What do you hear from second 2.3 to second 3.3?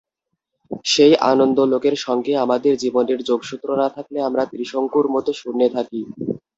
আমাদের জীবনের